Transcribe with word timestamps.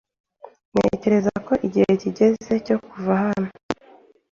Ntekereza 0.73 1.31
ko 1.47 1.53
igihe 1.67 1.91
kigeze 2.01 2.53
cyo 2.65 2.75
kuva 2.87 3.13
hano. 3.23 3.49